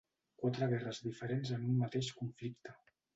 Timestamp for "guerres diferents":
0.71-1.51